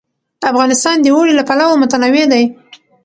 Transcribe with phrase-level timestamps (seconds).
[0.51, 2.43] افغانستان د اوړي له پلوه متنوع دی.